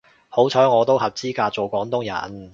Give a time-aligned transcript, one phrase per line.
[0.29, 2.49] 好彩我都合資格做廣東人